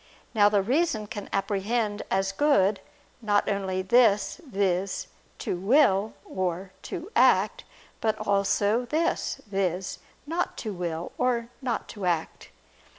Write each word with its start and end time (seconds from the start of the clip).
Now 0.33 0.49
the 0.49 0.63
reason 0.63 1.05
can 1.05 1.29
apprehend 1.31 2.01
as 2.09 2.31
good, 2.31 2.79
not 3.21 3.47
only 3.47 3.83
this, 3.83 4.41
viz. 4.49 5.05
"to 5.37 5.57
will" 5.57 6.13
or 6.25 6.71
"to 6.89 7.11
act," 7.15 7.65
but 7.99 8.17
also 8.25 8.85
this, 8.85 9.41
viz. 9.45 9.99
"not 10.25 10.57
to 10.57 10.73
will" 10.73 11.11
or 11.19 11.49
"not 11.61 11.87
to 11.89 12.07
act." 12.07 12.49